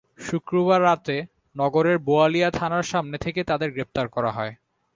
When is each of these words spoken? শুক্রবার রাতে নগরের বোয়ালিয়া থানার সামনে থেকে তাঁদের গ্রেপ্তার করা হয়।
শুক্রবার 0.19 0.79
রাতে 0.83 1.15
নগরের 1.55 1.97
বোয়ালিয়া 1.99 2.49
থানার 2.51 2.85
সামনে 2.85 3.17
থেকে 3.17 3.41
তাঁদের 3.43 3.69
গ্রেপ্তার 3.71 4.05
করা 4.07 4.31
হয়। 4.31 4.53